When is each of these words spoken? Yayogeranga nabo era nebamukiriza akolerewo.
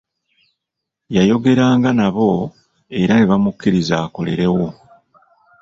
Yayogeranga 1.15 1.89
nabo 1.99 2.29
era 3.01 3.13
nebamukiriza 3.15 3.95
akolerewo. 4.05 4.67